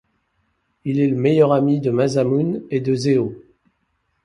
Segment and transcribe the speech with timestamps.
[0.83, 3.35] Il est le meilleur ami de Masamune et de Zeo.